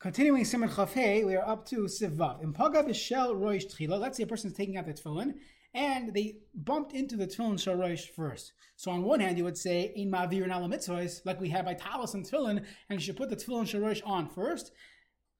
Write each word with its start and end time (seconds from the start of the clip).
Continuing 0.00 0.44
Siman 0.44 0.70
Chafei, 0.70 1.26
we 1.26 1.36
are 1.36 1.46
up 1.46 1.66
to 1.66 1.80
Sivav. 1.80 2.42
In 2.42 2.54
Paga 2.54 2.82
B'Shel 2.82 3.38
Roish 3.38 3.66
Tchila, 3.66 4.00
let's 4.00 4.16
say 4.16 4.22
a 4.22 4.26
person 4.26 4.50
is 4.50 4.56
taking 4.56 4.78
out 4.78 4.86
the 4.86 4.94
tefillin, 4.94 5.34
and 5.74 6.14
they 6.14 6.36
bumped 6.54 6.94
into 6.94 7.18
the 7.18 7.26
tefillin 7.26 7.60
Shel 7.60 7.76
Roish 7.76 8.08
first. 8.08 8.54
So 8.76 8.90
on 8.90 9.02
one 9.02 9.20
hand, 9.20 9.36
you 9.36 9.44
would 9.44 9.58
say, 9.58 9.92
In 9.94 10.10
Ma'avir 10.10 10.44
and 10.44 10.52
Alamitzvahs, 10.52 11.26
like 11.26 11.38
we 11.38 11.50
have 11.50 11.66
by 11.66 11.74
Talis 11.74 12.14
and 12.14 12.24
tefillin, 12.24 12.64
and 12.88 12.98
you 12.98 13.00
should 13.00 13.18
put 13.18 13.28
the 13.28 13.36
tefillin 13.36 13.68
Shel 13.68 13.82
Roish 13.82 14.00
on 14.06 14.26
first. 14.30 14.72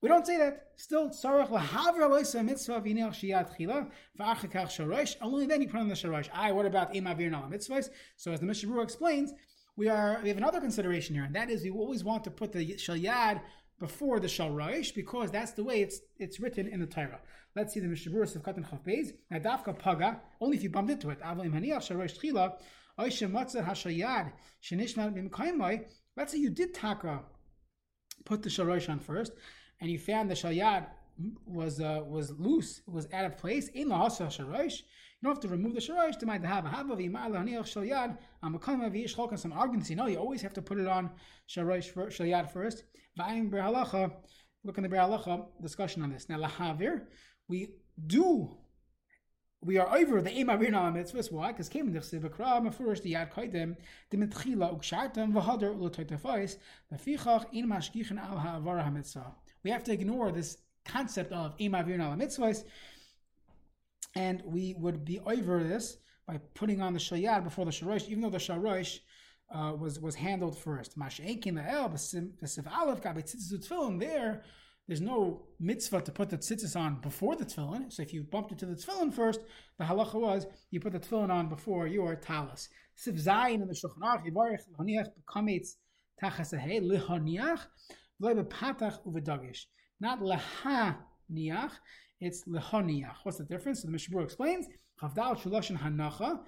We 0.02 0.10
don't 0.10 0.26
say 0.26 0.36
that. 0.36 0.72
Still, 0.76 1.08
tzarech 1.08 1.48
lahaver 1.48 2.00
loisa 2.00 2.44
mitzvah 2.44 2.82
v'inel 2.82 3.12
shiyat 3.12 3.56
chila 3.58 3.90
v'achakach 4.18 4.68
sharosh. 4.68 5.16
Only 5.22 5.46
then 5.46 5.62
you 5.62 5.68
put 5.68 5.80
on 5.80 5.88
the 5.88 5.94
sharosh. 5.94 6.28
I. 6.34 6.52
What 6.52 6.66
about 6.66 6.92
imavir 6.92 7.30
nala 7.30 7.48
mitzvahs? 7.48 7.88
So 8.18 8.32
as 8.32 8.40
the 8.40 8.46
Mishnah 8.46 8.78
explains, 8.80 9.32
we 9.76 9.88
are 9.88 10.20
we 10.22 10.28
have 10.28 10.36
another 10.36 10.60
consideration 10.60 11.14
here, 11.14 11.24
and 11.24 11.34
that 11.34 11.48
is 11.48 11.62
we 11.62 11.70
always 11.70 12.04
want 12.04 12.24
to 12.24 12.30
put 12.30 12.52
the 12.52 12.74
shalyad 12.74 13.40
before 13.80 14.20
the 14.20 14.28
Shalraish 14.28 14.94
because 14.94 15.30
that's 15.30 15.52
the 15.52 15.64
way 15.64 15.80
it's 15.80 16.00
it's 16.18 16.38
written 16.38 16.68
in 16.68 16.80
the 16.80 16.86
Torah. 16.86 17.20
Let's 17.56 17.74
see 17.74 17.80
the 17.80 17.88
Mishaburas 17.88 18.36
of 18.36 18.42
Katan 18.42 18.68
Chav 18.68 18.84
Beis. 18.84 19.12
Nadavka 19.32 19.76
Paga, 19.76 20.20
only 20.40 20.56
if 20.56 20.62
you 20.62 20.70
bumped 20.70 20.92
into 20.92 21.10
it. 21.10 21.20
Avalim 21.20 21.52
Haniach 21.52 21.82
Shalraish 21.88 22.16
Tchila, 22.16 22.52
Oisha 22.98 23.28
Matzah 23.28 23.66
Hashayad, 23.66 24.30
Shenishma 24.62 25.12
Bimkaimai. 25.12 25.84
Let's 26.16 26.32
say 26.32 26.38
you 26.38 26.50
did 26.50 26.74
Taka, 26.74 27.22
put 28.24 28.42
the 28.42 28.50
Shalraish 28.50 28.88
on 28.88 29.00
first, 29.00 29.32
and 29.80 29.90
you 29.90 29.98
found 29.98 30.30
the 30.30 30.34
Shalyad 30.34 30.86
was 31.44 31.80
uh, 31.80 32.02
was 32.06 32.30
loose, 32.38 32.82
was 32.86 33.08
out 33.12 33.24
of 33.24 33.36
place. 33.38 33.68
In 33.68 33.88
the 33.88 33.96
la 33.96 34.08
Shalosh, 34.08 34.82
you 35.20 35.26
don't 35.26 35.34
have 35.34 35.42
to 35.42 35.48
remove 35.48 35.74
the 35.74 35.80
sharash 35.80 36.18
to 36.18 36.26
hava 36.26 36.96
v'imar 36.96 37.28
laniach 37.28 37.68
shalyad 37.68 38.16
v'ish 38.42 39.14
cholkan. 39.14 39.38
Some 39.38 39.52
arguments, 39.52 39.90
you 39.90 39.96
know, 39.96 40.06
you 40.06 40.16
always 40.16 40.40
have 40.40 40.54
to 40.54 40.62
put 40.62 40.78
it 40.78 40.86
on 40.86 41.10
sharash 41.46 41.92
shalyad 41.92 42.50
first. 42.50 42.84
V'ayim 43.18 43.50
Biur 43.50 43.62
Halacha. 43.62 44.12
Look 44.64 44.78
in 44.78 44.82
the 44.82 44.88
Biur 44.88 45.06
Halacha 45.06 45.44
discussion 45.60 46.02
on 46.02 46.10
this. 46.10 46.30
Now 46.30 46.38
lahavir, 46.38 47.02
we 47.48 47.74
do. 48.06 48.56
We 49.62 49.76
are 49.76 49.94
over 49.94 50.22
the 50.22 50.38
ema 50.38 50.56
virna 50.56 50.90
mitzvahs. 50.90 51.30
Why? 51.30 51.48
Because 51.48 51.68
came 51.68 51.88
in 51.88 51.92
the 51.92 52.00
sibakra 52.00 52.62
mafurish 52.62 53.02
the 53.02 53.12
yad 53.12 53.30
kaidem 53.30 53.76
the 54.08 54.16
mitchila 54.16 54.74
ukshartam 54.74 55.34
v'hader 55.34 55.76
ulotoitafais 55.76 56.56
v'fichach 56.90 57.44
in 57.52 57.68
mashgichin 57.68 58.18
al 58.18 58.38
ha'avara 58.38 58.82
hamitzvah. 58.82 59.34
We 59.64 59.70
have 59.70 59.84
to 59.84 59.92
ignore 59.92 60.32
this 60.32 60.56
concept 60.86 61.30
of 61.32 61.60
ema 61.60 61.84
virna 61.84 62.16
mitzvahs 62.16 62.64
and 64.14 64.42
we 64.44 64.74
would 64.78 65.04
be 65.04 65.20
over 65.20 65.62
this 65.62 65.98
by 66.26 66.38
putting 66.54 66.80
on 66.80 66.92
the 66.92 66.98
shayad 66.98 67.44
before 67.44 67.64
the 67.64 67.70
sharosh, 67.70 68.08
even 68.08 68.20
though 68.20 68.30
the 68.30 68.38
sharosh 68.38 69.00
uh, 69.54 69.72
was 69.78 69.98
was 70.00 70.14
handled 70.14 70.56
first. 70.56 70.94
There. 73.98 74.42
There's 74.86 75.00
no 75.00 75.46
mitzvah 75.60 76.00
to 76.02 76.10
put 76.10 76.30
the 76.30 76.38
tzitzis 76.38 76.74
on 76.74 77.00
before 77.00 77.36
the 77.36 77.44
tefillin. 77.44 77.92
So 77.92 78.02
if 78.02 78.12
you 78.12 78.24
bumped 78.24 78.50
into 78.50 78.66
the 78.66 78.74
tefillin 78.74 79.12
first, 79.14 79.40
the 79.78 79.84
halacha 79.84 80.14
was 80.14 80.46
you 80.72 80.80
put 80.80 80.92
the 80.92 80.98
tefillin 80.98 81.30
on 81.30 81.48
before 81.48 81.86
your 81.86 82.16
talis. 82.16 82.68
In 83.06 83.14
the 83.14 83.74
shulchan 83.74 84.02
aruch. 84.02 84.24
Not 90.00 90.22
l'haniach. 90.22 91.72
It's 92.20 92.44
lehaniach. 92.44 93.16
What's 93.22 93.38
the 93.38 93.44
difference? 93.44 93.82
So 93.82 93.86
the 93.86 93.92
Mishnah 93.92 94.20
explains. 94.20 94.66
Chavdal 95.00 95.38
shuloshin 95.38 95.78
hanacha. 95.78 96.40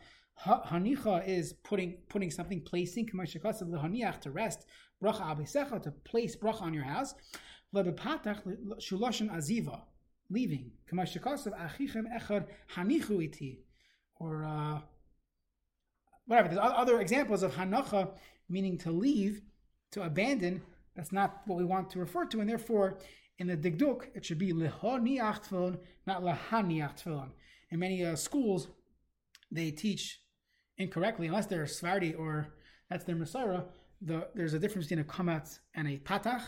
Hanicha 0.46 1.26
is 1.26 1.54
putting 1.64 1.98
putting 2.08 2.30
something, 2.30 2.60
placing 2.62 3.08
lehaniach 3.08 4.20
to 4.20 4.30
rest. 4.30 4.66
Bracha 5.02 5.22
abisecha 5.22 5.82
to 5.82 5.90
place 5.90 6.36
bracha 6.36 6.62
on 6.62 6.74
your 6.74 6.84
house. 6.84 7.14
Lebepatach 7.74 8.42
shuloshin 8.80 9.30
aziva, 9.30 9.80
leaving. 10.30 10.72
Kamashakasav 10.90 11.58
achichem 11.58 12.04
echad 12.18 12.46
hanichu 12.74 13.24
iti, 13.24 13.60
or 14.20 14.44
uh, 14.44 14.80
whatever. 16.26 16.48
There's 16.48 16.60
other 16.60 17.00
examples 17.00 17.42
of 17.42 17.54
hanacha, 17.54 18.10
meaning 18.48 18.76
to 18.78 18.90
leave, 18.90 19.42
to 19.92 20.02
abandon. 20.02 20.62
That's 20.96 21.12
not 21.12 21.40
what 21.46 21.58
we 21.58 21.64
want 21.64 21.88
to 21.90 21.98
refer 21.98 22.26
to, 22.26 22.40
and 22.40 22.50
therefore 22.50 22.98
in 23.42 23.48
the 23.48 23.56
Digduk, 23.56 24.04
it 24.14 24.24
should 24.24 24.38
be 24.38 24.52
lehoniach 24.52 25.48
tefillin, 25.48 25.76
not 26.06 26.22
lahaniach 26.22 27.02
tefillin. 27.02 27.30
In 27.70 27.80
many 27.80 28.04
uh, 28.04 28.14
schools, 28.14 28.68
they 29.50 29.72
teach 29.72 30.20
incorrectly, 30.78 31.26
unless 31.26 31.46
they're 31.46 31.64
Svardi 31.64 32.16
or 32.16 32.54
that's 32.88 33.02
their 33.02 33.16
Messiah. 33.16 33.62
The, 34.00 34.28
there's 34.36 34.54
a 34.54 34.60
difference 34.60 34.86
between 34.86 35.04
a 35.04 35.08
kamat 35.08 35.58
and 35.74 35.88
a 35.88 35.98
patach, 35.98 36.42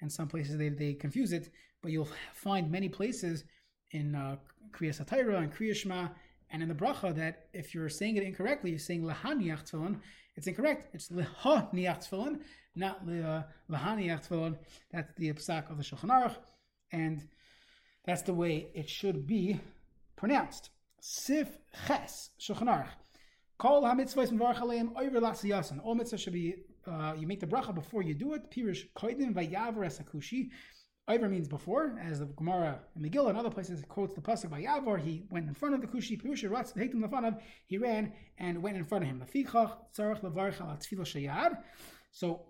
and 0.00 0.10
some 0.10 0.28
places 0.28 0.56
they, 0.56 0.68
they 0.68 0.94
confuse 0.94 1.32
it, 1.32 1.50
but 1.82 1.90
you'll 1.90 2.08
find 2.32 2.70
many 2.70 2.88
places 2.88 3.42
in 3.90 4.14
uh, 4.14 4.36
Kriya 4.70 4.96
Satira 4.96 5.38
and 5.38 5.52
Kriya 5.52 5.74
Shema 5.74 6.08
and 6.50 6.62
in 6.62 6.68
the 6.68 6.74
bracha 6.74 7.12
that 7.16 7.48
if 7.52 7.74
you're 7.74 7.88
saying 7.88 8.18
it 8.18 8.22
incorrectly, 8.22 8.70
you're 8.70 8.78
saying 8.78 9.02
lahaniach 9.02 9.68
tefillin, 9.68 9.98
it's 10.36 10.46
incorrect. 10.46 10.94
It's 10.94 11.08
lehaniach 11.08 12.08
tefillin, 12.08 12.40
not 12.74 13.00
uh, 13.02 13.42
lahaniach 13.70 14.28
tefillin. 14.28 14.56
That's 14.92 15.12
the 15.16 15.32
psak 15.32 15.70
of 15.70 15.78
the 15.78 15.84
Shulchan 15.84 16.10
Aruch, 16.10 16.36
and 16.92 17.26
that's 18.04 18.22
the 18.22 18.34
way 18.34 18.68
it 18.74 18.88
should 18.88 19.26
be 19.26 19.60
pronounced. 20.16 20.70
Sif 21.00 21.48
ches 21.86 22.30
Shulchan 22.40 22.68
Aruch. 22.68 22.88
Kol 23.58 23.86
ha-mitzvahs 23.86 24.30
m'varach 24.30 24.58
aleim 24.58 24.94
over 24.96 25.20
lasiyasan. 25.20 25.80
All 25.82 25.96
mitzvahs 25.96 26.18
should 26.18 26.34
be, 26.34 26.54
uh, 26.86 27.14
you 27.16 27.26
make 27.26 27.40
the 27.40 27.46
bracha 27.46 27.74
before 27.74 28.02
you 28.02 28.14
do 28.14 28.34
it. 28.34 28.50
Vayavar 28.50 29.86
esakushi. 29.86 30.50
Iver 31.08 31.28
means 31.28 31.46
before, 31.46 31.96
as 32.02 32.18
the 32.18 32.26
Gemara 32.26 32.80
in 32.96 33.02
Megillah 33.02 33.28
and 33.28 33.38
other 33.38 33.50
places 33.50 33.84
quotes 33.88 34.12
the 34.14 34.20
pasuk 34.20 34.50
by 34.50 34.62
Yavor. 34.62 35.00
He 35.00 35.22
went 35.30 35.46
in 35.46 35.54
front 35.54 35.76
of 35.76 35.80
the 35.80 35.86
Kushi, 35.86 36.20
Pirusha 36.20 36.50
Ratz, 36.50 36.72
Hektim 36.72 36.96
Lefanav. 36.96 37.40
He 37.66 37.78
ran 37.78 38.12
and 38.38 38.60
went 38.60 38.76
in 38.76 38.82
front 38.84 39.04
of 39.04 39.10
him. 39.10 39.22
So 42.10 42.42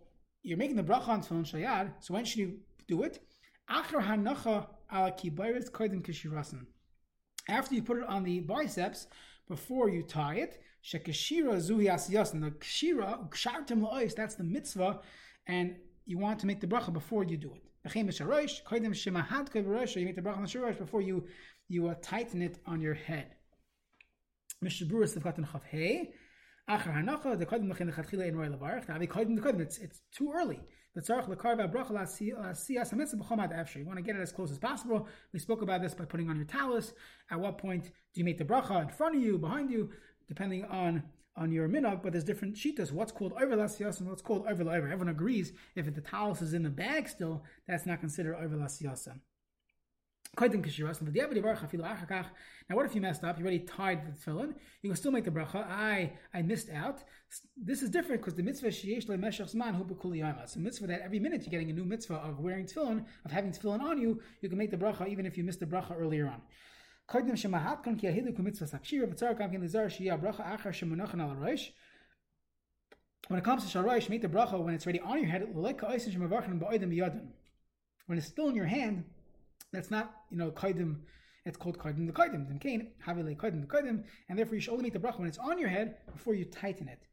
you're 0.43 0.57
making 0.57 0.77
the 0.77 0.83
bracha 0.83 1.09
on 1.09 1.21
Tefillah 1.21 1.45
Shayad. 1.45 1.93
So 2.01 2.15
when 2.15 2.25
should 2.25 2.39
you 2.39 2.61
do 2.89 3.03
it? 3.03 3.21
After 3.69 4.01
you 7.75 7.83
put 7.83 7.99
it 7.99 8.09
on 8.09 8.25
the 8.25 8.41
biceps, 8.41 9.07
before 9.49 9.91
you 9.91 10.03
tie 10.03 10.37
it, 10.37 10.63
Shekashira 10.83 11.57
Zuhi 11.57 11.91
Asiyasan. 11.91 12.41
The 12.41 12.53
Kshartim 12.53 13.83
La'ois. 13.83 14.15
That's 14.15 14.37
the 14.37 14.45
mitzvah, 14.45 15.01
and 15.47 15.77
you 16.07 16.17
want 16.17 16.39
to 16.41 16.47
make 16.47 16.61
the 16.61 16.67
bracha 16.67 16.91
before 16.93 17.25
you 17.25 17.37
do 17.37 17.53
it. 17.53 17.63
Before 20.79 21.03
you 21.03 21.27
you 21.69 21.89
uh, 21.89 21.95
tighten 22.01 22.43
it 22.43 22.59
on 22.67 22.81
your 22.81 22.95
head. 22.95 23.35
It's 24.63 24.75
it's 29.79 30.03
too 30.13 30.33
early. 30.35 30.61
You 30.97 31.03
want 33.87 33.99
to 33.99 34.03
get 34.03 34.17
it 34.17 34.21
as 34.21 34.33
close 34.33 34.51
as 34.51 34.59
possible. 34.59 35.07
We 35.33 35.39
spoke 35.39 35.63
about 35.63 35.83
this 35.83 35.95
by 35.95 36.07
putting 36.07 36.31
on 36.31 36.37
your 36.37 36.47
talus. 36.47 36.95
At 37.31 37.39
what 37.39 37.59
point 37.59 37.85
do 37.85 37.91
you 38.15 38.25
make 38.25 38.39
the 38.39 38.45
bracha 38.45 38.83
in 38.83 38.89
front 38.89 39.17
of 39.17 39.23
you, 39.23 39.39
behind 39.39 39.71
you, 39.71 39.91
depending 40.27 40.65
on 40.65 41.03
on 41.37 41.53
your 41.53 41.69
minhag, 41.69 42.03
but 42.03 42.13
there's 42.13 42.25
different 42.25 42.57
shitas. 42.57 42.93
What's 42.93 43.13
called 43.13 43.35
over 43.35 43.57
lasiyas 43.57 44.01
and 44.01 44.09
what's 44.09 44.23
called 44.23 44.47
over 44.49 44.63
over. 44.63 44.87
Everyone 44.87 45.09
agrees 45.09 45.53
if 45.75 45.93
the 45.95 46.01
talus 46.01 46.43
is 46.43 46.55
in 46.55 46.63
the 46.63 46.71
bag 46.71 47.09
still, 47.09 47.43
that's 47.69 47.87
not 47.87 48.01
considered 48.01 48.37
overlasiyas. 48.37 49.09
Now, 52.69 52.77
what 52.77 52.85
if 52.85 52.95
you 52.95 53.01
messed 53.01 53.25
up? 53.25 53.39
You 53.39 53.45
already 53.45 53.61
tied 53.61 54.05
the 54.05 54.11
tefillin. 54.13 54.55
You 54.83 54.91
can 54.91 54.97
still 54.97 55.13
make 55.13 55.25
the 55.25 55.31
bracha. 55.31 55.67
I 55.67 56.13
I 56.35 56.43
missed 56.43 56.69
out. 56.71 57.05
This 57.57 57.83
is 57.83 57.91
different 57.91 58.21
because 58.21 58.35
the 58.35 58.43
mitzvah 58.43 58.69
sheyesh 58.69 59.07
lemeshach 59.07 59.55
zman 59.55 59.75
hu 59.75 59.87
It's 60.43 60.57
a 60.57 60.59
mitzvah 60.59 60.89
that 60.89 61.01
every 61.01 61.21
minute 61.21 61.43
you're 61.43 61.51
getting 61.51 61.71
a 61.71 61.73
new 61.73 61.85
mitzvah 61.85 62.17
of 62.17 62.41
wearing 62.41 62.67
tefillin, 62.67 63.07
of 63.25 63.31
having 63.31 63.53
tefillin 63.53 63.81
on 63.81 63.99
you. 63.99 64.21
You 64.43 64.49
can 64.49 64.59
make 64.59 64.71
the 64.71 64.77
bracha 64.77 65.09
even 65.09 65.25
if 65.27 65.39
you 65.39 65.45
missed 65.45 65.61
the 65.61 65.67
bracha 65.67 65.99
earlier 65.99 66.27
on. 66.27 66.43
When 67.09 67.29
it 73.39 73.45
comes 73.45 73.71
to 73.71 73.79
sharosh, 73.79 74.09
make 74.09 74.23
the 74.23 74.29
bracha 74.29 74.61
when 74.61 74.75
it's 74.75 74.87
ready 74.87 75.01
on 75.01 75.19
your 75.19 75.29
head. 75.29 75.47
When 75.53 75.67
it's 78.19 78.27
still 78.27 78.49
in 78.49 78.57
your 78.57 78.67
hand, 78.67 79.05
that's 79.73 79.91
not 79.91 80.15
you 80.31 80.37
know 80.37 80.51
kaidim. 80.51 80.97
It's 81.45 81.57
called 81.57 81.79
kaidim 81.79 82.07
the 82.07 82.13
kaidim. 82.13 82.49
Then 82.49 82.59
kain 82.59 82.91
havile 83.07 83.37
kaidim 83.37 83.61
the 83.61 83.69
kaidim, 83.69 84.03
and 84.29 84.39
therefore 84.39 84.57
you 84.57 84.61
should 84.61 84.73
only 84.73 84.83
make 84.85 84.93
the 84.93 84.99
bracha 84.99 85.21
when 85.21 85.29
it's 85.29 85.39
on 85.39 85.59
your 85.59 85.69
head 85.69 85.99
before 86.13 86.35
you 86.35 86.45
tighten 86.45 86.89
it. 86.89 87.07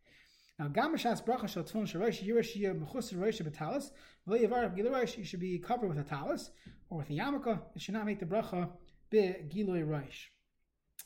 Now, 0.58 0.70
gamashas 0.70 1.24
bracha 1.24 1.48
shel 1.48 1.64
tefillin 1.64 1.88
sharosh 1.92 2.24
yirashiyah 2.24 2.80
mechus 2.80 3.14
rosh 3.20 3.42
betalis 3.42 3.92
v'lo 4.28 4.42
yavar 4.42 4.76
gilarosh. 4.76 5.18
You 5.18 5.24
should 5.24 5.40
be 5.40 5.60
covered 5.60 5.90
with 5.90 6.00
a 6.00 6.04
talis 6.04 6.50
or 6.90 6.98
with 7.00 7.12
a 7.12 7.14
yarmulke. 7.14 7.60
It 7.76 7.82
should 7.82 7.94
not 7.94 8.06
make 8.06 8.20
the 8.20 8.26
bracha 8.26 8.70
be 9.14 9.36
Giloi 9.48 9.88
Rosh. 9.88 10.28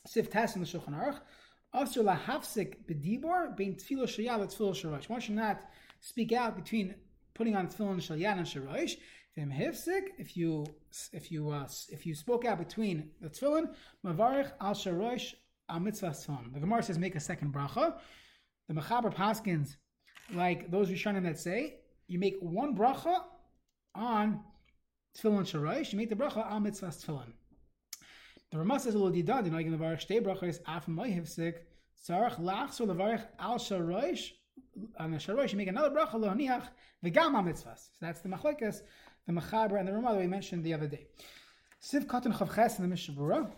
Sif 0.06 0.30
Tas 0.30 0.56
in 0.56 0.62
the 0.62 0.66
Shulchan 0.66 0.94
Aruch. 0.98 1.20
Asr 1.74 2.02
lahafsik 2.02 2.86
bedibor 2.88 3.54
bein 3.56 3.74
tefillah 3.76 4.08
shayal 4.08 4.40
tefillah 4.46 4.74
sharosh. 4.80 5.08
One 5.08 5.20
should 5.20 5.34
not 5.34 5.60
speak 6.00 6.32
out 6.32 6.56
between 6.56 6.94
putting 7.34 7.54
on 7.54 7.68
tefillin 7.68 7.98
shalyad 7.98 8.38
and 8.38 8.46
sharosh. 8.46 8.96
If 9.36 10.36
you 10.36 10.64
if 11.12 11.30
you 11.30 11.50
uh, 11.50 11.68
if 11.90 12.06
you 12.06 12.14
spoke 12.14 12.44
out 12.46 12.58
between 12.58 13.10
the 13.20 13.28
tefillin, 13.28 13.74
mavarich 14.04 14.50
al 14.60 14.74
sharosh 14.74 15.34
al 15.68 15.80
mitzvah 15.80 16.10
tefillin. 16.10 16.54
The 16.54 16.60
Gemara 16.60 16.82
says 16.82 16.98
make 16.98 17.14
a 17.14 17.20
second 17.20 17.52
bracha. 17.52 17.98
The 18.68 18.74
Mechaber 18.74 19.14
Paskins, 19.14 19.76
like 20.34 20.70
those 20.70 20.90
Rishonim 20.90 21.22
that 21.24 21.38
say, 21.38 21.80
you 22.06 22.18
make 22.18 22.36
one 22.40 22.74
bracha 22.74 23.20
on 23.94 24.40
tefillin 25.16 25.44
sharosh. 25.52 25.92
You 25.92 25.98
make 25.98 26.08
the 26.08 26.16
bracha 26.16 26.50
al 26.50 26.60
mitzvah 26.60 26.88
tefillin. 26.88 27.32
The 28.50 28.58
Ramah 28.58 28.80
says. 28.80 28.94
You 28.94 29.00
know, 29.00 29.12
you 29.12 29.22
can 29.22 29.78
levarich 29.78 30.06
shtei 30.06 30.22
brachas 30.22 30.60
af 30.66 30.86
moihivsik. 30.86 31.54
Tzarich 32.06 32.38
lachs 32.38 32.80
or 32.80 32.86
levarich 32.86 33.26
al 33.38 33.58
sharosh 33.58 34.30
on 34.98 35.10
the 35.10 35.18
sharosh. 35.18 35.52
You 35.52 35.58
make 35.58 35.68
another 35.68 35.90
bracha 35.90 36.14
lohaniach 36.14 36.68
v'gam 37.04 37.34
al 37.34 37.42
mitzvahs. 37.42 37.78
So 37.78 37.98
that's 38.00 38.20
the 38.20 38.28
machlekes 38.28 38.82
the 39.28 39.34
machaber, 39.34 39.78
and 39.78 39.86
the 39.86 39.92
Ramah 39.92 40.14
that 40.14 40.20
we 40.20 40.26
mentioned 40.26 40.64
the 40.64 40.74
other 40.74 40.88
day. 40.88 41.06
Siv 41.82 42.06
Katan 42.06 42.34
Chavches 42.34 42.76
in 42.78 42.82
the 42.82 42.88
Mishnah. 42.88 43.50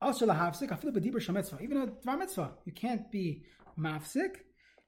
Also 0.00 0.26
lahavsik 0.26 0.70
afilu 0.70 0.96
b'dibur 0.96 1.16
shemitzvah. 1.16 1.60
Even 1.60 1.76
a 1.76 1.86
dvar 1.86 2.18
mitzvah, 2.18 2.52
you 2.64 2.72
can't 2.72 3.10
be 3.10 3.44
mafsik. 3.78 4.36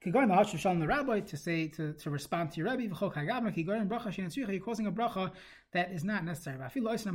The 0.01 0.11
Hashim 0.11 0.57
Shalom 0.57 0.79
the 0.79 0.87
rabbi 0.87 1.19
to 1.19 1.35
say 1.35 1.67
to, 1.67 1.91
to 1.91 2.09
respond 2.09 2.53
to 2.53 2.57
your 2.61 2.67
in 2.67 2.89
bracha 2.89 4.07
shein 4.07 4.27
tzricha. 4.27 4.53
You're 4.53 4.61
causing 4.61 4.87
a 4.87 4.93
bracha 4.93 5.29
that 5.73 5.91
is 5.91 6.05
not 6.05 6.23
necessary. 6.23 6.55
Even 6.55 6.95
if 6.95 7.05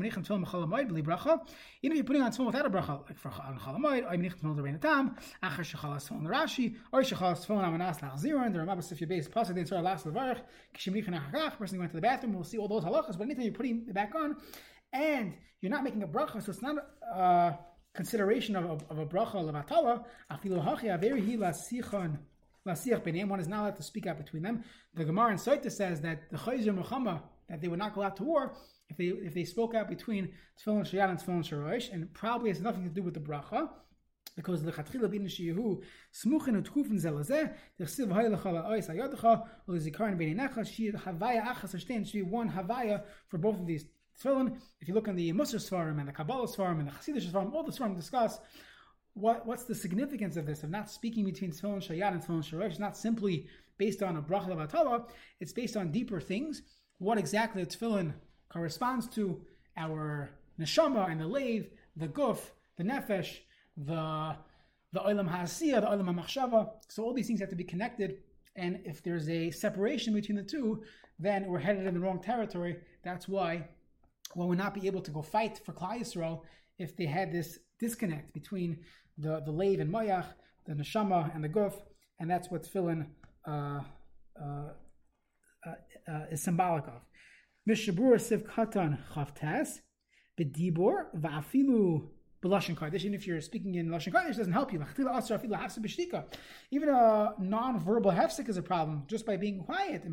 you're 1.96 2.04
putting 2.04 2.20
on 2.20 2.30
tefillin 2.30 2.46
without 2.46 2.66
a 2.66 2.68
bracha, 2.68 3.08
like 3.08 3.16
for 3.16 3.30
on 3.30 3.58
chol 3.58 3.78
hamoed, 3.78 4.04
or 4.04 4.14
aminichem 4.14 4.38
tefillin 4.42 4.56
l'rein 4.58 4.78
tam, 4.78 5.16
achar 5.42 5.60
shechalas 5.60 6.10
tefillin 6.10 6.26
Rashi, 6.26 6.76
or 6.92 7.00
shechalas 7.00 7.46
tefillin 7.46 7.64
amanas 7.64 8.00
la'achziron. 8.00 8.52
The 8.52 8.58
Rambam 8.58 8.92
if 8.92 9.00
you 9.00 9.06
base 9.06 9.28
pasuk 9.28 9.54
the 9.54 9.60
entire 9.60 9.80
last 9.80 10.04
levarich 10.04 10.42
kishimichem 10.76 11.18
achakach. 11.18 11.56
Person 11.56 11.78
going 11.78 11.88
to 11.88 11.96
the 11.96 12.02
bathroom, 12.02 12.34
we'll 12.34 12.44
see 12.44 12.58
all 12.58 12.68
those 12.68 12.84
halachas. 12.84 13.16
But 13.16 13.22
anything 13.22 13.44
you're 13.46 13.54
putting 13.54 13.86
it 13.88 13.94
back 13.94 14.14
on, 14.14 14.36
and 14.92 15.32
you're 15.62 15.72
not 15.72 15.84
making 15.84 16.02
a 16.02 16.06
bracha, 16.06 16.42
so 16.44 16.52
it's 16.52 16.60
not. 16.60 16.76
Uh, 17.10 17.52
consideration 17.94 18.56
of, 18.56 18.64
of, 18.64 18.84
of 18.90 18.98
a 18.98 19.06
bracha 19.06 19.36
levatala, 19.36 20.04
afilu 20.28 20.62
hachia 20.62 21.00
very 21.00 21.20
hi 21.20 21.36
lasichon 21.36 22.18
lasiach 22.66 23.02
b'neim. 23.02 23.28
One 23.28 23.40
is 23.40 23.48
not 23.48 23.60
allowed 23.60 23.76
to 23.76 23.82
speak 23.82 24.06
out 24.06 24.18
between 24.18 24.42
them. 24.42 24.64
The 24.94 25.04
Gemara 25.04 25.32
in 25.32 25.38
Sotah 25.38 25.70
says 25.70 26.00
that 26.02 26.30
the 26.30 26.38
chayzer 26.38 26.74
muhammad 26.74 27.20
that 27.48 27.60
they 27.60 27.68
would 27.68 27.78
not 27.78 27.94
go 27.94 28.02
out 28.02 28.16
to 28.16 28.24
war 28.24 28.56
if 28.88 28.96
they 28.96 29.06
if 29.06 29.34
they 29.34 29.44
spoke 29.44 29.74
out 29.74 29.88
between 29.88 30.30
tefillin 30.58 30.88
shayat 30.90 31.10
and 31.10 31.18
tefillin 31.18 31.44
shorosh, 31.44 31.92
and 31.92 32.12
probably 32.14 32.50
has 32.50 32.60
nothing 32.60 32.84
to 32.84 32.90
do 32.90 33.02
with 33.02 33.14
the 33.14 33.20
bracha. 33.20 33.68
Because 34.36 34.62
the 34.64 34.72
chatchila 34.72 35.10
bin 35.10 35.26
shehu 35.26 35.80
smuchen 36.12 36.60
utkufen 36.60 37.00
zelazeh 37.00 37.52
the 37.78 37.84
siv 37.84 38.08
haylecha 38.08 38.46
la'ois 38.46 38.88
hayadecha 38.88 39.46
ulizikarin 39.68 40.18
beinecha 40.18 40.66
she 40.66 40.90
havaya 40.90 41.44
achas 41.54 41.74
ashtain 41.74 42.04
should 42.04 42.12
be 42.14 42.22
one 42.22 42.50
havaya 42.50 43.02
for 43.28 43.38
both 43.38 43.60
of 43.60 43.66
these 43.66 43.84
tefillin. 44.20 44.56
If 44.80 44.88
you 44.88 44.94
look 44.94 45.08
in 45.08 45.16
the 45.16 45.32
Musar 45.32 45.56
Svarim 45.56 45.98
and 45.98 46.08
the 46.08 46.12
Kabbalah 46.12 46.48
Svarim 46.48 46.80
and 46.80 46.88
the 46.88 46.92
Chassidish 46.92 47.30
Svarim, 47.30 47.52
all 47.52 47.62
the 47.62 47.72
Svarim 47.72 47.94
discuss 47.96 48.38
what, 49.14 49.46
what's 49.46 49.64
the 49.64 49.74
significance 49.74 50.36
of 50.36 50.46
this, 50.46 50.62
of 50.62 50.70
not 50.70 50.90
speaking 50.90 51.24
between 51.24 51.52
tefillin 51.52 51.86
shayat 51.86 52.12
and 52.12 52.22
tefillin 52.22 52.48
sharesh. 52.48 52.70
It's 52.70 52.78
not 52.78 52.96
simply 52.96 53.46
based 53.78 54.02
on 54.02 54.16
a 54.16 54.22
bracha 54.22 54.48
levatala, 54.48 55.08
it's 55.40 55.52
based 55.52 55.76
on 55.76 55.90
deeper 55.90 56.20
things. 56.20 56.62
What 56.98 57.18
exactly 57.18 57.62
the 57.64 57.70
tefillin 57.70 58.14
corresponds 58.48 59.08
to, 59.08 59.40
our 59.76 60.30
neshama 60.60 61.10
and 61.10 61.20
the 61.20 61.26
lave, 61.26 61.70
the 61.96 62.08
guf, 62.08 62.38
the 62.76 62.84
nefesh, 62.84 63.38
the 63.76 64.36
the 64.92 65.00
olam 65.00 65.26
ha'asiyah, 65.26 65.80
the 65.80 65.86
olam 65.88 66.06
ha'machshava. 66.06 66.70
So 66.88 67.02
all 67.02 67.12
these 67.12 67.26
things 67.26 67.40
have 67.40 67.50
to 67.50 67.56
be 67.56 67.64
connected. 67.64 68.18
And 68.54 68.78
if 68.84 69.02
there's 69.02 69.28
a 69.28 69.50
separation 69.50 70.14
between 70.14 70.36
the 70.36 70.44
two, 70.44 70.84
then 71.18 71.46
we're 71.46 71.58
headed 71.58 71.86
in 71.86 71.94
the 71.94 72.00
wrong 72.00 72.22
territory. 72.22 72.76
That's 73.02 73.26
why 73.26 73.68
one 74.34 74.46
would 74.48 74.58
not 74.58 74.72
be 74.72 74.86
able 74.86 75.02
to 75.02 75.10
go 75.10 75.22
fight 75.22 75.60
for 75.64 75.72
Klal 75.72 75.98
Yisrael 76.00 76.42
if 76.78 76.96
they 76.96 77.06
had 77.06 77.32
this 77.32 77.58
disconnect 77.80 78.32
between 78.32 78.78
the 79.18 79.40
the 79.44 79.52
lave 79.52 79.80
and 79.80 79.92
mayach, 79.92 80.26
the 80.66 80.74
neshama 80.74 81.34
and 81.34 81.44
the 81.44 81.48
guf, 81.48 81.74
and 82.18 82.30
that's 82.30 82.50
what 82.50 82.62
tefillin 82.62 83.06
uh, 83.46 83.80
uh, 84.40 84.44
uh, 85.66 86.10
uh 86.10 86.24
is 86.30 86.42
symbolic 86.42 86.84
of. 86.86 87.02
Siv 87.68 88.42
katan 88.46 88.98
chavtes 89.12 89.78
b'dibor 90.38 91.06
va'afilu 91.16 92.08
b'lashon 92.44 92.76
kodesh. 92.76 93.00
Even 93.00 93.14
if 93.14 93.26
you're 93.26 93.40
speaking 93.40 93.74
in 93.76 93.88
lashon 93.88 94.12
kodesh, 94.12 94.36
doesn't 94.36 94.52
help 94.52 94.70
you. 94.72 94.84
Even 96.70 96.88
a 96.88 97.34
non-verbal 97.38 98.12
hefsek 98.12 98.48
is 98.48 98.56
a 98.56 98.62
problem 98.62 99.02
just 99.06 99.26
by 99.26 99.36
being 99.36 99.58
quiet. 99.58 100.04
To 100.04 100.08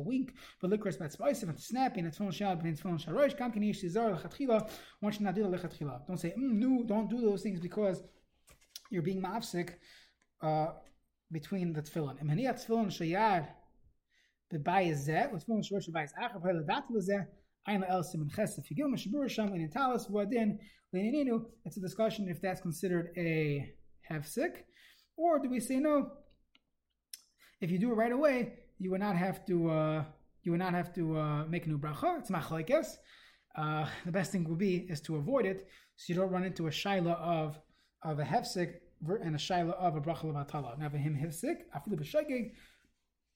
wink. 0.00 0.32
Don't 0.60 0.72
say 6.18 6.34
mm, 6.38 6.38
no. 6.38 6.82
Don't 6.84 7.10
do 7.10 7.20
those 7.20 7.42
things 7.42 7.60
because 7.60 8.02
you're 8.90 9.02
being 9.02 9.20
mafsik 9.20 9.74
uh, 10.40 10.68
between 11.30 11.72
the 11.72 11.82
tefillin. 11.82 12.16
It's 17.66 18.14
a 21.76 21.80
discussion 21.80 22.28
if 22.28 22.40
that's 22.40 22.60
considered 22.60 23.10
a 23.16 23.72
hefsik, 24.10 24.56
or 25.16 25.38
do 25.38 25.48
we 25.48 25.60
say 25.60 25.76
no? 25.76 26.10
If 27.60 27.70
you 27.70 27.78
do 27.78 27.92
it 27.92 27.94
right 27.94 28.12
away, 28.12 28.54
you 28.78 28.90
would 28.90 29.00
not 29.00 29.16
have 29.16 29.46
to 29.46 29.70
uh, 29.70 30.04
you 30.42 30.52
would 30.52 30.58
not 30.58 30.74
have 30.74 30.92
to 30.94 31.18
uh, 31.18 31.44
make 31.46 31.66
a 31.66 31.68
new 31.68 31.78
bracha. 31.78 32.18
It's 32.18 32.30
machlekes. 32.30 32.96
Uh, 33.56 33.86
the 34.04 34.12
best 34.12 34.32
thing 34.32 34.48
would 34.48 34.58
be 34.58 34.86
is 34.88 35.00
to 35.02 35.16
avoid 35.16 35.46
it, 35.46 35.68
so 35.96 36.12
you 36.12 36.18
don't 36.18 36.30
run 36.30 36.44
into 36.44 36.66
a 36.66 36.70
shaila 36.70 37.18
of 37.20 37.60
of 38.02 38.18
a 38.18 38.24
hefsik 38.24 38.74
and 39.22 39.34
a 39.34 39.38
shaila 39.38 39.74
of 39.74 39.94
a 39.94 40.00
bracha 40.00 40.24
levatala. 40.24 40.78
Now, 40.78 40.88
him 40.88 41.14
hefsik, 41.14 41.56
afilu 41.76 42.00
b'shegig. 42.00 42.52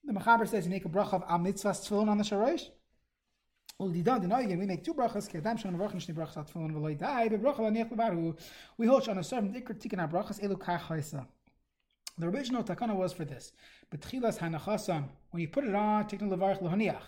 The 0.05 0.13
Mechaber 0.13 0.49
says 0.49 0.65
you 0.65 0.71
make 0.71 0.85
a 0.85 0.89
bracha 0.89 1.15
of 1.15 1.23
al 1.29 1.39
mitzvahs 1.39 1.89
tefillin 1.89 2.09
on 2.09 2.19
the 2.19 2.25
sharesh. 2.25 2.35
Well, 2.35 2.55
the 2.55 2.55
done 2.55 2.65
again. 2.65 2.71
We 3.79 3.89
make 3.89 4.85
two 4.85 4.95
brachas. 4.95 5.31
We 8.79 8.87
hold 8.87 9.09
on 9.09 9.19
a 9.19 9.25
certain 9.25 9.53
ikr 9.55 9.75
tikkun 9.75 10.11
brachas 10.11 11.27
the 12.19 12.29
original 12.29 12.63
takana 12.65 12.95
was 12.95 13.13
for 13.13 13.27
this. 13.27 13.53
But 13.91 14.01
tchilas 14.01 14.39
hanachasam, 14.39 15.05
when 15.31 15.41
you 15.43 15.49
put 15.49 15.65
it 15.65 15.75
on, 15.75 16.07
the 16.07 16.17
levarich 16.17 16.63
lohaniach. 16.63 17.03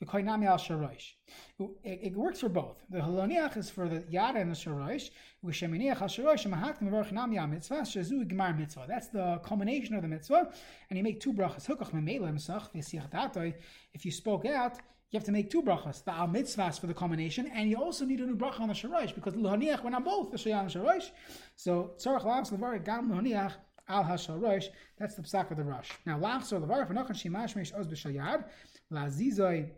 V'koinami 0.00 0.46
al 0.46 0.56
sharosh. 0.56 1.14
It 1.82 2.14
works 2.14 2.40
for 2.40 2.48
both. 2.48 2.80
The 2.88 2.98
haloniach 2.98 3.56
is 3.56 3.70
for 3.70 3.88
the 3.88 4.00
yad 4.02 4.36
and 4.36 4.52
the 4.52 4.54
sharosh. 4.54 5.10
V'sheminiach 5.44 6.00
al 6.00 6.08
sharosh, 6.08 6.46
mahatkim 6.46 6.82
levarich 6.82 7.10
nami 7.10 7.38
al 7.38 7.48
mitzvah, 7.48 7.84
mitzvah. 8.56 8.84
That's 8.86 9.08
the 9.08 9.40
culmination 9.44 9.96
of 9.96 10.02
the 10.02 10.08
mitzvah. 10.08 10.52
And 10.90 10.96
you 10.96 11.02
make 11.02 11.18
two 11.18 11.32
brachas. 11.32 11.66
Hukach 11.66 11.90
memela 11.90 12.32
misach 12.32 12.70
v'siach. 12.72 13.54
If 13.94 14.04
you 14.04 14.12
spoke 14.12 14.46
out, 14.46 14.78
you 15.12 15.18
have 15.18 15.24
to 15.24 15.32
make 15.32 15.50
two 15.50 15.62
brachas, 15.62 16.02
the 16.02 16.10
al 16.10 16.26
mitzvahs 16.26 16.80
for 16.80 16.88
the 16.88 16.94
culmination, 16.94 17.46
and 17.54 17.70
you 17.70 17.76
also 17.76 18.04
need 18.04 18.20
a 18.20 18.26
new 18.26 18.34
bracha 18.34 18.60
on 18.60 18.68
the 18.68 18.74
sharosh, 18.74 19.14
because 19.14 19.34
the 19.34 19.40
lohaniach 19.40 19.84
went 19.84 19.94
on 19.94 20.02
both, 20.02 20.30
the 20.30 20.38
shayah 20.38 20.60
and 20.60 20.70
the 20.70 20.78
sharosh. 20.78 21.10
So, 21.54 21.92
tzarech 21.98 22.24
lavs 22.24 22.50
levarich 22.50 22.84
gam 22.84 23.10
lohaniach, 23.10 23.52
al 23.88 24.04
hashal 24.04 24.40
rosh. 24.40 24.66
That's 24.98 25.14
the 25.14 25.22
psak 25.22 25.50
of 25.50 25.56
the 25.58 25.64
rush. 25.64 25.90
Now 26.06 26.18
lachzor 26.18 26.60
levar 26.64 26.86
for 26.86 26.94
nochan 26.94 27.12
shimash 27.12 27.54
meish 27.54 27.78
oz 27.78 27.86
b'shayad 27.86 28.44
lazizoi 28.90 29.68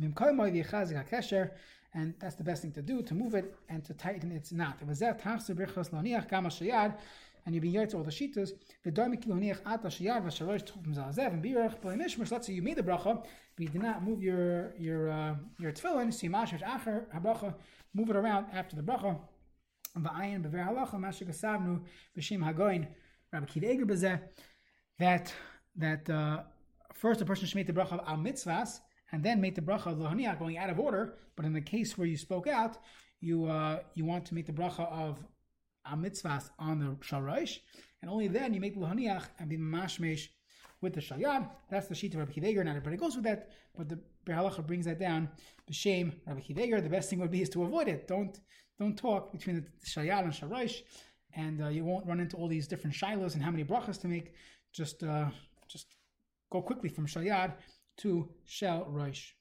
mimkol 0.00 0.34
moy 0.34 0.50
v'yichazik 0.50 1.08
hakesher. 1.08 1.50
And 1.92 2.14
that's 2.20 2.36
the 2.36 2.44
best 2.44 2.62
thing 2.62 2.70
to 2.72 2.82
do 2.82 3.02
to 3.02 3.14
move 3.14 3.34
it 3.34 3.52
and 3.68 3.84
to 3.84 3.94
tighten 3.94 4.30
its 4.30 4.52
knot. 4.52 4.78
And 7.46 7.54
you 7.54 7.60
be 7.60 7.72
to 7.72 7.96
all 7.96 8.02
the 8.02 8.10
shitas. 8.10 8.52
And 8.84 8.94
birach 8.96 9.24
b'mishmers. 11.80 12.30
Let's 12.30 12.46
say 12.46 12.52
you 12.52 12.62
made 12.62 12.76
the 12.76 12.82
bracha, 12.82 13.22
but 13.22 13.58
you 13.58 13.68
did 13.68 13.82
not 13.82 14.02
move 14.02 14.22
your 14.22 14.74
your 14.78 15.10
uh, 15.10 15.34
your 15.58 15.72
tefillin. 15.72 16.08
Mashish 16.30 16.62
acher 16.62 17.06
habracha, 17.14 17.54
move 17.94 18.10
it 18.10 18.16
around 18.16 18.46
after 18.52 18.76
the 18.76 18.82
bracha. 18.82 19.18
V'ayin 19.98 20.42
b'ver 20.44 20.66
halacha 20.66 20.94
mashik 20.94 21.28
asavnu 21.28 21.80
b'shim 22.16 22.42
hagoin. 22.44 22.86
Rabbi 23.32 23.46
Kiva 23.46 23.72
Eger 23.72 24.20
that 24.98 25.32
that 25.76 26.10
uh, 26.10 26.42
first 26.94 27.20
a 27.20 27.24
person 27.24 27.46
should 27.46 27.56
make 27.56 27.66
the 27.66 27.72
bracha 27.72 27.92
of 27.92 28.00
al 28.06 28.16
mitzvahs 28.16 28.80
and 29.12 29.22
then 29.24 29.40
make 29.40 29.54
the 29.54 29.60
bracha 29.60 29.86
of 29.86 29.98
lohaniah 29.98 30.38
going 30.38 30.58
out 30.58 30.70
of 30.70 30.78
order. 30.78 31.14
But 31.36 31.46
in 31.46 31.52
the 31.52 31.60
case 31.60 31.96
where 31.96 32.06
you 32.06 32.16
spoke 32.16 32.46
out, 32.46 32.78
you 33.20 33.46
uh, 33.46 33.80
you 33.94 34.04
want 34.04 34.24
to 34.26 34.34
make 34.34 34.46
the 34.46 34.52
bracha 34.52 34.90
of 34.92 35.18
mitzvahs 35.96 36.50
on 36.58 36.78
the 36.78 36.86
sharash, 37.04 37.58
and 38.02 38.10
only 38.10 38.28
then 38.28 38.54
you 38.54 38.60
make 38.60 38.74
the 38.74 38.80
lohaniah 38.80 39.22
and 39.38 39.48
be 39.48 39.56
mashmesh 39.56 40.28
with 40.80 40.94
the 40.94 41.00
shayad. 41.00 41.48
That's 41.70 41.88
the 41.88 41.94
sheet 41.94 42.14
of 42.14 42.20
Rabbi 42.20 42.32
Kiva 42.32 42.64
Not 42.64 42.70
everybody 42.70 42.96
goes 42.96 43.14
with 43.14 43.24
that, 43.24 43.50
but 43.76 43.88
the 43.88 43.98
Biur 44.26 44.36
Halacha 44.36 44.66
brings 44.66 44.86
that 44.86 44.98
down. 44.98 45.28
B'shem 45.70 46.12
Rabbi 46.26 46.40
Kiva 46.40 46.80
The 46.80 46.88
best 46.88 47.10
thing 47.10 47.20
would 47.20 47.30
be 47.30 47.42
is 47.42 47.50
to 47.50 47.62
avoid 47.62 47.88
it. 47.88 48.08
Don't 48.08 48.38
don't 48.78 48.96
talk 48.96 49.32
between 49.32 49.56
the 49.56 49.64
shayad 49.86 50.22
and 50.22 50.32
sharash 50.32 50.82
and 51.34 51.62
uh, 51.62 51.68
you 51.68 51.84
won't 51.84 52.06
run 52.06 52.20
into 52.20 52.36
all 52.36 52.48
these 52.48 52.66
different 52.66 52.94
shilas 52.94 53.34
and 53.34 53.42
how 53.42 53.50
many 53.50 53.64
brachas 53.64 54.00
to 54.00 54.08
make. 54.08 54.34
Just 54.72 55.02
uh, 55.02 55.26
just 55.68 55.96
go 56.50 56.62
quickly 56.62 56.88
from 56.88 57.06
Shal 57.06 57.22
Yad 57.22 57.52
to 57.98 58.28
Shel 58.44 58.86
Rosh. 58.88 59.32